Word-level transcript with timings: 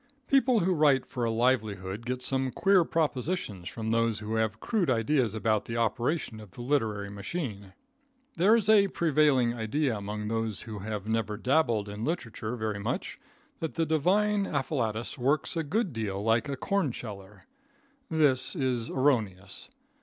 People 0.27 0.61
who 0.61 0.73
write 0.73 1.05
for 1.05 1.25
a 1.25 1.29
livelihood 1.29 2.07
get 2.07 2.23
some 2.23 2.49
queer 2.49 2.83
propositions 2.83 3.69
from 3.69 3.91
those 3.91 4.17
who 4.17 4.33
have 4.33 4.59
crude 4.59 4.89
ideas 4.89 5.35
about 5.35 5.65
the 5.65 5.77
operation 5.77 6.39
of 6.39 6.49
the 6.49 6.61
literary 6.63 7.11
machine. 7.11 7.73
There 8.35 8.55
is 8.55 8.67
a 8.67 8.87
prevailing 8.87 9.53
idea 9.53 9.95
among 9.95 10.27
those 10.27 10.61
who 10.61 10.79
have 10.79 11.05
never 11.07 11.37
dabbled 11.37 11.87
in 11.87 12.03
literature 12.03 12.55
very 12.55 12.79
much, 12.79 13.19
that 13.59 13.75
the 13.75 13.85
divine 13.85 14.47
afflatus 14.47 15.19
works 15.19 15.55
a 15.55 15.61
good 15.61 15.93
deal 15.93 16.23
like 16.23 16.49
a 16.49 16.57
corn 16.57 16.91
sheller. 16.91 17.43
This 18.09 18.55
is 18.55 18.89
erroneous. 18.89 19.69